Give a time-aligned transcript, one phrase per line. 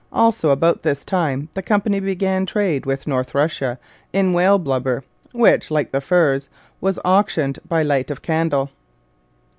[0.11, 3.77] Also, about this time, the Company began trade with North Russia
[4.11, 6.49] in whale blubber, which, like the furs,
[6.81, 8.71] was auctioned by light of candle.